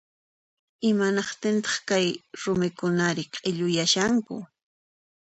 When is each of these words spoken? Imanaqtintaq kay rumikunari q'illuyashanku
Imanaqtintaq 0.89 1.75
kay 1.89 2.07
rumikunari 2.41 3.23
q'illuyashanku 3.33 4.35